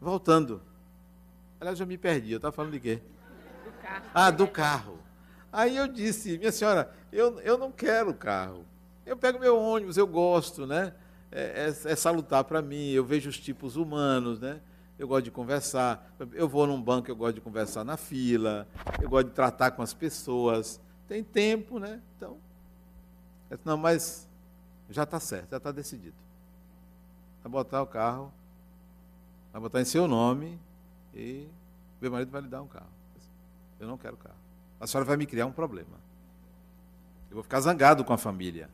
[0.00, 0.62] voltando.
[1.60, 2.32] Aliás, eu me perdi.
[2.32, 3.00] Eu estava falando de quê?
[3.64, 4.04] Do carro.
[4.14, 4.98] Ah, do carro.
[5.52, 8.64] Aí eu disse, minha senhora, eu, eu não quero carro.
[9.04, 10.94] Eu pego meu ônibus, eu gosto, né?
[11.30, 14.60] É, é, é salutar para mim, eu vejo os tipos humanos, né?
[14.98, 16.14] Eu gosto de conversar.
[16.32, 18.68] Eu vou num banco, eu gosto de conversar na fila.
[19.00, 20.80] Eu gosto de tratar com as pessoas.
[21.08, 22.00] Tem tempo, né?
[22.16, 22.38] Então,
[23.64, 24.28] não, mas
[24.90, 26.16] já está certo, já está decidido.
[27.42, 28.32] Vai botar o carro,
[29.52, 30.58] vai botar em seu nome
[31.14, 31.48] e
[32.00, 32.90] meu marido vai lhe dar um carro.
[33.78, 34.42] Eu não quero carro
[34.82, 35.96] a senhora vai me criar um problema.
[37.30, 38.68] Eu vou ficar zangado com a família.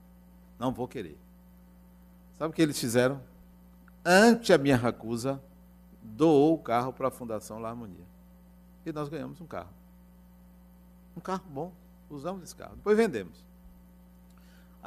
[0.59, 1.19] Não vou querer.
[2.39, 3.21] Sabe o que eles fizeram?
[4.03, 5.39] Ante a minha recusa,
[6.03, 8.07] doou o carro para a Fundação La Harmonia.
[8.87, 9.69] E nós ganhamos um carro.
[11.15, 11.73] Um carro bom.
[12.09, 12.77] Usamos esse carro.
[12.77, 13.45] Depois vendemos.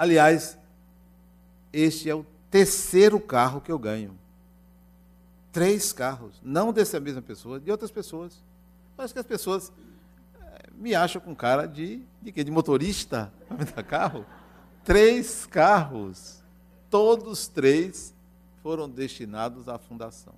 [0.01, 0.57] Aliás,
[1.71, 4.17] este é o terceiro carro que eu ganho.
[5.51, 6.41] Três carros.
[6.41, 8.43] Não dessa mesma pessoa, de outras pessoas.
[8.97, 9.71] Parece que as pessoas
[10.73, 12.43] me acha com cara de, de quê?
[12.43, 14.25] De motorista para me dar carro.
[14.83, 16.41] Três carros.
[16.89, 18.11] Todos três
[18.63, 20.33] foram destinados à fundação.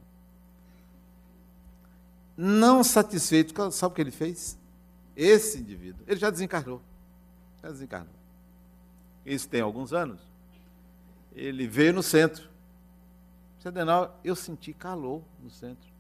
[2.36, 4.58] Não satisfeito, sabe o que ele fez?
[5.16, 6.82] Esse indivíduo, ele já desencarnou.
[7.62, 8.23] Já desencarnou.
[9.26, 10.20] Isso tem alguns anos.
[11.36, 12.50] Ele veio no centro.
[13.60, 15.92] Sedenal, eu senti calor no centro.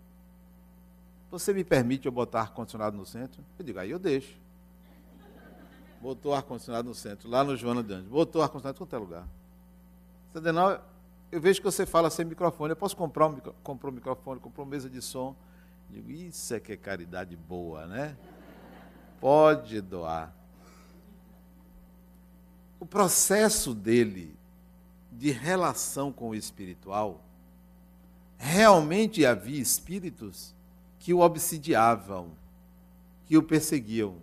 [1.31, 3.43] Você me permite eu botar ar-condicionado no centro?
[3.57, 4.35] Eu digo, aí eu deixo.
[6.01, 8.09] Botou ar-condicionado no centro, lá no Joana de Anjos.
[8.09, 9.27] Botou ar-condicionado em qualquer lugar.
[10.33, 10.83] Sadenal,
[11.31, 12.71] eu vejo que você fala sem microfone.
[12.71, 15.35] Eu posso comprar um, comprou um microfone, comprou mesa de som.
[15.89, 18.15] Eu digo, isso é que é caridade boa, né?
[19.19, 20.31] Pode doar.
[22.83, 24.35] O processo dele
[25.09, 27.23] de relação com o espiritual,
[28.37, 30.53] realmente havia espíritos
[30.99, 32.31] que o obsidiavam,
[33.25, 34.17] que o perseguiam,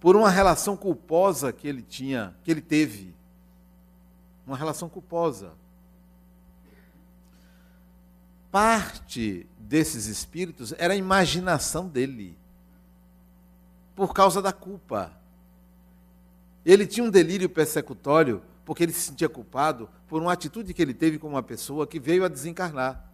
[0.00, 3.14] por uma relação culposa que ele tinha, que ele teve.
[4.44, 5.52] Uma relação culposa.
[8.50, 12.36] Parte desses espíritos era a imaginação dele,
[13.94, 15.17] por causa da culpa.
[16.68, 20.92] Ele tinha um delírio persecutório porque ele se sentia culpado por uma atitude que ele
[20.92, 23.10] teve com uma pessoa que veio a desencarnar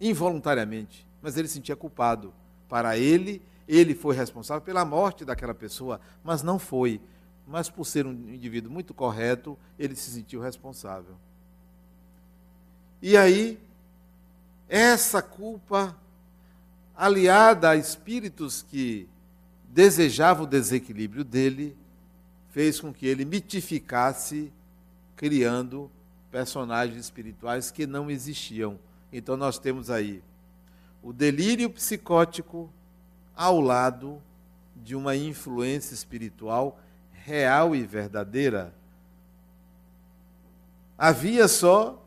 [0.00, 2.32] involuntariamente mas ele se sentia culpado.
[2.68, 7.00] Para ele, ele foi responsável pela morte daquela pessoa, mas não foi.
[7.46, 11.16] Mas por ser um indivíduo muito correto, ele se sentiu responsável.
[13.02, 13.58] E aí,
[14.68, 15.96] essa culpa,
[16.94, 19.08] aliada a espíritos que
[19.68, 21.76] desejavam o desequilíbrio dele,
[22.50, 24.52] fez com que ele mitificasse,
[25.16, 25.90] criando
[26.30, 28.78] personagens espirituais que não existiam.
[29.12, 30.22] Então nós temos aí
[31.02, 32.70] o delírio psicótico
[33.34, 34.20] ao lado
[34.76, 36.78] de uma influência espiritual
[37.12, 38.74] real e verdadeira.
[40.96, 42.02] Havia só,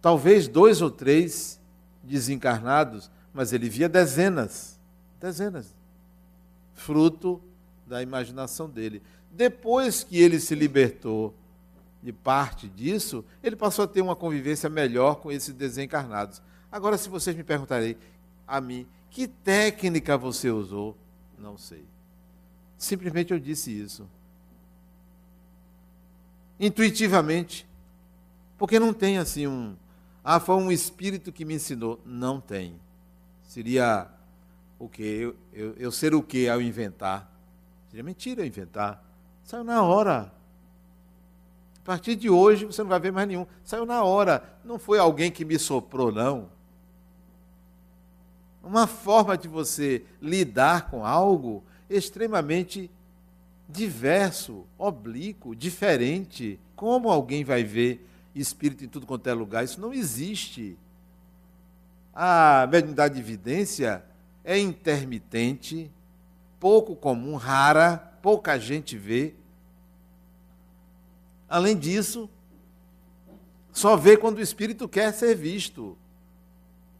[0.00, 1.60] talvez, dois ou três
[2.02, 4.80] desencarnados, mas ele via dezenas
[5.20, 5.72] dezenas
[6.74, 7.40] fruto
[7.86, 9.02] da imaginação dele.
[9.32, 11.34] Depois que ele se libertou
[12.02, 16.42] de parte disso, ele passou a ter uma convivência melhor com esses desencarnados.
[16.70, 17.96] Agora, se vocês me perguntarem,
[18.46, 20.96] a mim: Que técnica você usou?
[21.38, 21.84] Não sei.
[22.76, 24.06] Simplesmente eu disse isso.
[26.60, 27.66] Intuitivamente.
[28.58, 29.74] Porque não tem assim um.
[30.22, 32.00] Ah, foi um espírito que me ensinou.
[32.04, 32.78] Não tem.
[33.44, 34.08] Seria
[34.78, 35.18] o quê?
[35.20, 37.30] Eu, eu, eu ser o quê ao inventar?
[37.88, 39.02] Seria mentira inventar.
[39.44, 40.32] Saiu na hora.
[41.82, 43.46] A partir de hoje você não vai ver mais nenhum.
[43.64, 44.42] Saiu na hora.
[44.64, 46.48] Não foi alguém que me soprou, não.
[48.62, 52.88] Uma forma de você lidar com algo extremamente
[53.68, 56.60] diverso, oblíquo, diferente.
[56.76, 59.64] Como alguém vai ver espírito em tudo quanto é lugar?
[59.64, 60.78] Isso não existe.
[62.14, 64.04] A mediunidade de evidência
[64.44, 65.90] é intermitente,
[66.60, 69.34] pouco comum, rara, pouca gente vê.
[71.48, 72.30] Além disso,
[73.72, 75.98] só vê quando o espírito quer ser visto.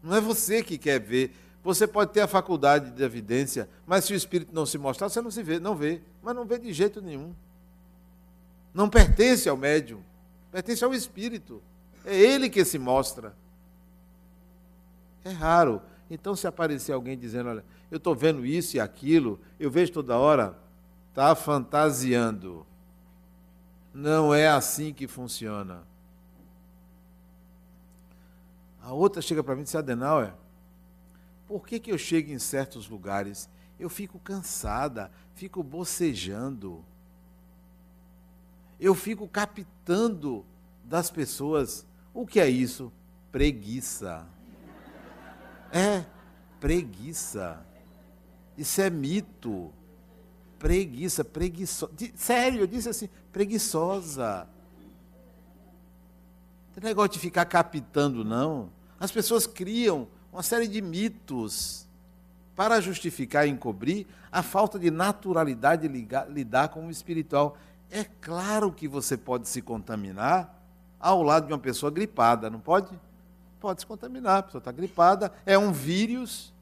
[0.03, 1.33] Não é você que quer ver.
[1.63, 5.21] Você pode ter a faculdade de evidência, mas se o espírito não se mostrar, você
[5.21, 7.33] não se vê, não vê, mas não vê de jeito nenhum.
[8.73, 10.01] Não pertence ao médium,
[10.51, 11.63] pertence ao espírito.
[12.03, 13.33] É ele que se mostra.
[15.23, 15.81] É raro.
[16.09, 20.17] Então, se aparecer alguém dizendo, olha, eu estou vendo isso e aquilo, eu vejo toda
[20.17, 20.57] hora,
[21.13, 22.65] está fantasiando.
[23.93, 25.83] Não é assim que funciona.
[28.81, 30.33] A outra chega para mim e diz, Adenauer,
[31.47, 33.47] por que, que eu chego em certos lugares?
[33.79, 36.83] Eu fico cansada, fico bocejando.
[38.79, 40.43] Eu fico captando
[40.83, 41.85] das pessoas.
[42.11, 42.91] O que é isso?
[43.31, 44.25] Preguiça.
[45.71, 46.05] É,
[46.59, 47.63] preguiça.
[48.57, 49.71] Isso é mito.
[50.63, 51.91] Preguiça, preguiçosa.
[52.15, 54.47] Sério, eu disse assim, preguiçosa.
[56.67, 58.69] Não tem negócio de ficar captando, não.
[58.97, 61.85] As pessoas criam uma série de mitos
[62.55, 67.57] para justificar e encobrir a falta de naturalidade de ligar, lidar com o espiritual.
[67.91, 70.63] É claro que você pode se contaminar
[70.97, 72.97] ao lado de uma pessoa gripada, não pode?
[73.59, 76.53] Pode se contaminar, a pessoa está gripada, é um vírus,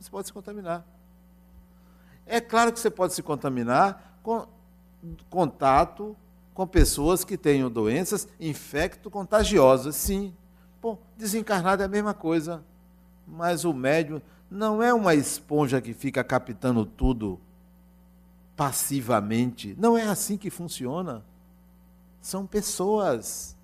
[0.00, 0.82] você pode se contaminar.
[2.30, 4.46] É claro que você pode se contaminar com
[5.28, 6.16] contato
[6.54, 10.34] com pessoas que tenham doenças infecto-contagiosas, sim.
[10.80, 12.62] Bom, desencarnado é a mesma coisa
[13.30, 14.20] mas o médium
[14.50, 17.38] não é uma esponja que fica captando tudo
[18.56, 19.74] passivamente.
[19.78, 21.24] Não é assim que funciona.
[22.20, 23.56] São pessoas.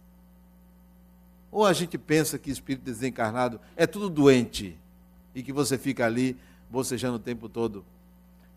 [1.50, 4.78] Ou a gente pensa que espírito desencarnado é tudo doente
[5.34, 6.36] e que você fica ali
[6.70, 7.84] bocejando o tempo todo.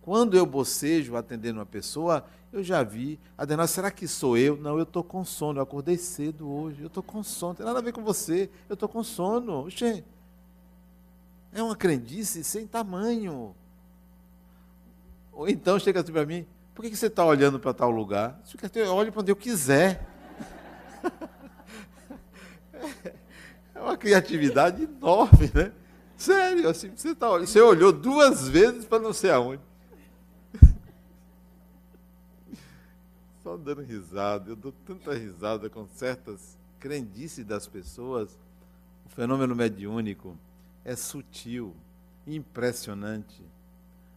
[0.10, 4.58] Quando eu bocejo atendendo uma pessoa, eu já vi, Adenal, será que sou eu?
[4.58, 7.66] Não, eu estou com sono, eu acordei cedo hoje, eu estou com sono, não tem
[7.68, 9.68] nada a ver com você, eu estou com sono.
[9.68, 10.04] Oxê,
[11.54, 13.56] é uma crendice sem tamanho.
[15.32, 16.44] Ou então chega assim para mim,
[16.74, 18.42] por que você está olhando para tal lugar?
[18.74, 20.08] Eu olho para onde eu quiser.
[23.76, 25.72] É uma criatividade enorme, né?
[26.18, 29.69] Sério, assim, você, tá, você olhou duas vezes para não sei aonde.
[33.50, 38.38] Só dando risada, eu dou tanta risada com certas crendices das pessoas.
[39.08, 40.38] O fenômeno mediúnico
[40.86, 41.76] é sutil,
[42.28, 43.42] impressionante.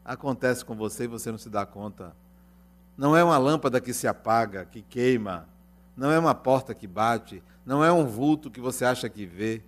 [0.05, 2.15] Acontece com você e você não se dá conta.
[2.95, 5.49] Não é uma lâmpada que se apaga, que queima.
[5.97, 7.43] Não é uma porta que bate.
[7.65, 9.63] Não é um vulto que você acha que vê.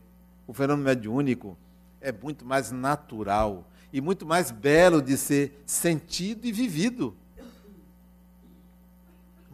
[0.47, 1.57] O fenômeno mediúnico
[2.03, 7.17] é muito mais natural e muito mais belo de ser sentido e vivido.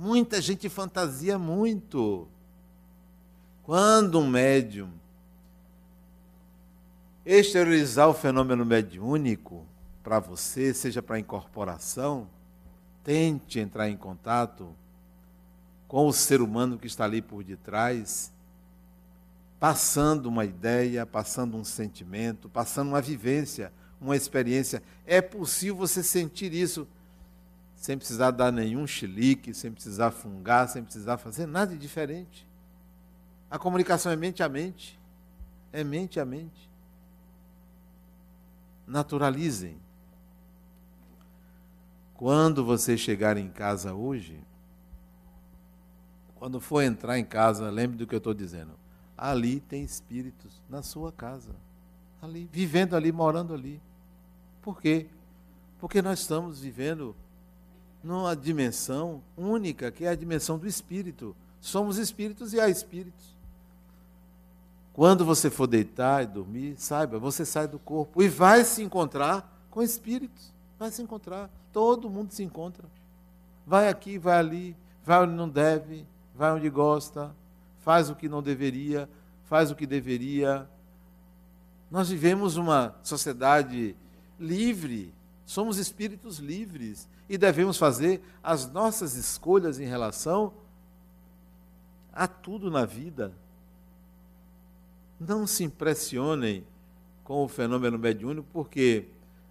[0.03, 2.26] Muita gente fantasia muito.
[3.62, 4.88] Quando um médium
[7.22, 9.62] exteriorizar o fenômeno mediúnico
[10.03, 12.26] para você, seja para incorporação,
[13.05, 14.74] tente entrar em contato
[15.86, 18.32] com o ser humano que está ali por detrás,
[19.59, 23.70] passando uma ideia, passando um sentimento, passando uma vivência,
[24.01, 24.82] uma experiência.
[25.05, 26.88] É possível você sentir isso
[27.81, 32.47] sem precisar dar nenhum chilique, sem precisar fungar, sem precisar fazer nada de diferente.
[33.51, 35.01] A comunicação é mente a mente.
[35.72, 36.70] É mente a mente
[38.91, 39.78] naturalizem.
[42.14, 44.39] Quando você chegar em casa hoje,
[46.35, 48.72] quando for entrar em casa, lembre do que eu estou dizendo.
[49.16, 51.55] Ali tem espíritos na sua casa,
[52.20, 53.81] ali, vivendo ali, morando ali.
[54.61, 55.07] Por quê?
[55.78, 57.14] Porque nós estamos vivendo
[58.03, 61.36] numa dimensão única, que é a dimensão do espírito.
[61.61, 63.36] Somos espíritos e há espíritos.
[64.92, 69.66] Quando você for deitar e dormir, saiba, você sai do corpo e vai se encontrar
[69.70, 70.53] com espíritos.
[70.78, 71.51] Vai se encontrar.
[71.72, 72.84] Todo mundo se encontra.
[73.66, 77.34] Vai aqui, vai ali, vai onde não deve, vai onde gosta,
[77.78, 79.09] faz o que não deveria,
[79.44, 80.68] faz o que deveria.
[81.90, 83.94] Nós vivemos uma sociedade
[84.38, 85.12] livre,
[85.44, 90.53] somos espíritos livres e devemos fazer as nossas escolhas em relação
[92.12, 93.33] a tudo na vida.
[95.20, 96.66] Não se impressionem
[97.22, 99.07] com o fenômeno mediúnico, porque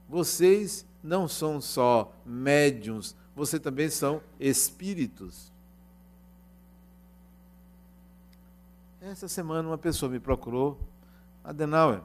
[0.10, 5.50] vocês não são só médiums, vocês também são espíritos.
[9.00, 10.78] Essa semana uma pessoa me procurou,
[11.42, 12.02] Adenauer.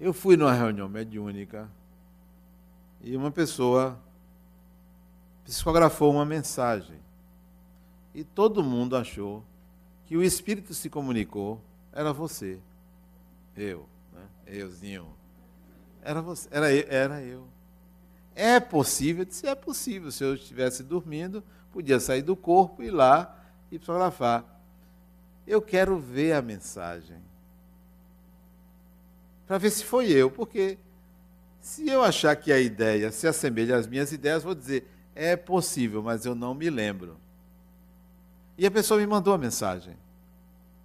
[0.00, 1.70] Eu fui numa reunião mediúnica
[3.00, 3.98] e uma pessoa
[5.44, 6.98] psicografou uma mensagem.
[8.14, 9.44] E todo mundo achou
[10.04, 11.60] que o espírito se comunicou,
[11.92, 12.58] era você.
[13.56, 14.22] Eu, né?
[14.46, 15.06] euzinho.
[16.02, 17.46] Era você, era eu, era eu.
[18.34, 19.22] É possível?
[19.22, 20.10] Eu disse, é possível.
[20.10, 21.42] Se eu estivesse dormindo,
[21.72, 23.36] podia sair do corpo, ir lá
[23.70, 24.44] e psicografar.
[25.46, 27.18] Eu quero ver a mensagem.
[29.46, 30.78] Para ver se foi eu, porque
[31.60, 36.02] se eu achar que a ideia se assemelha às minhas ideias, vou dizer, é possível,
[36.02, 37.16] mas eu não me lembro.
[38.56, 39.96] E a pessoa me mandou a mensagem.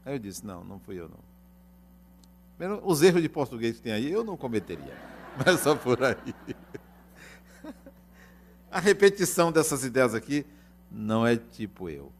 [0.06, 1.24] Aí eu disse, não, não fui eu não.
[2.84, 4.96] Os erros de português que tem aí, eu não cometeria.
[5.44, 6.34] Mas só por aí.
[8.72, 10.46] A repetição dessas ideias aqui
[10.92, 12.12] não é tipo eu.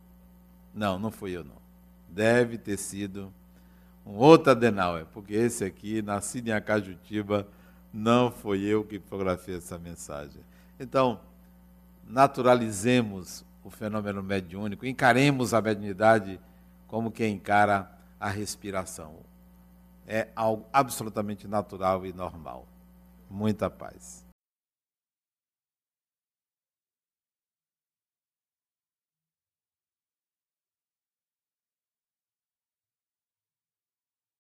[0.74, 1.62] Não, não fui eu não.
[2.10, 3.34] Deve ter sido
[4.06, 7.48] um outro Adenauer, porque esse aqui, nascido em Acajutiba,
[7.94, 10.42] não foi eu que fotografei essa mensagem.
[10.80, 11.20] Então,
[12.08, 16.40] naturalizemos o fenômeno mediúnico, encaremos a mediunidade
[16.88, 17.90] como quem encara
[18.20, 19.16] a respiração.
[20.08, 22.68] É algo absolutamente natural e normal.
[23.30, 24.26] Muita paz.